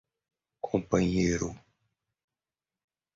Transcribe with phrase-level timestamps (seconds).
[0.61, 1.53] companheiro